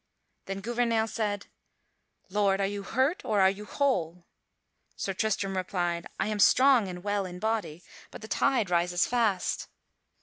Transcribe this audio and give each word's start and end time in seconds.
Then 0.47 0.61
Gouvernail 0.61 1.05
said: 1.05 1.45
"Lord, 2.27 2.59
are 2.59 2.65
you 2.65 2.81
hurt, 2.81 3.23
or 3.23 3.39
are 3.39 3.51
you 3.51 3.65
whole?" 3.65 4.25
Sir 4.95 5.13
Tristram 5.13 5.55
replied, 5.55 6.07
"I 6.19 6.25
am 6.25 6.39
strong 6.39 6.87
and 6.87 7.03
well 7.03 7.23
in 7.23 7.37
body, 7.37 7.83
but 8.09 8.23
the 8.23 8.27
tide 8.27 8.71
rises 8.71 9.05
fast." 9.05 9.67